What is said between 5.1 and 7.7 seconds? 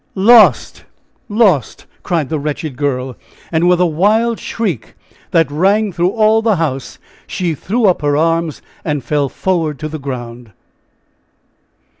that rang through all the house, she